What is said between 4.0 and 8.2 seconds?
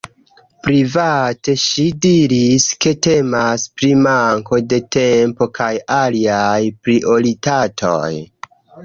manko de tempo kaj aliaj prioritatoj.